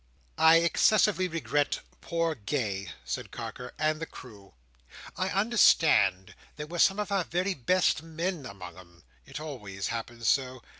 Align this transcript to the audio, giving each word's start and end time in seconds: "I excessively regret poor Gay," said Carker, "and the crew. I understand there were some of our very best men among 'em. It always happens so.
"I 0.39 0.55
excessively 0.55 1.27
regret 1.27 1.81
poor 2.01 2.33
Gay," 2.33 2.89
said 3.05 3.29
Carker, 3.29 3.71
"and 3.77 4.01
the 4.01 4.07
crew. 4.07 4.55
I 5.15 5.29
understand 5.29 6.33
there 6.55 6.65
were 6.65 6.79
some 6.79 6.97
of 6.97 7.11
our 7.11 7.23
very 7.25 7.53
best 7.53 8.01
men 8.01 8.47
among 8.47 8.79
'em. 8.79 9.03
It 9.27 9.39
always 9.39 9.89
happens 9.89 10.27
so. 10.27 10.63